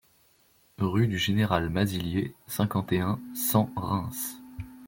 Rue 0.79 1.07
du 1.07 1.19
Général 1.19 1.69
Mazillier, 1.69 2.33
cinquante 2.47 2.91
et 2.91 3.01
un, 3.01 3.19
cent 3.35 3.69
Reims 3.75 4.39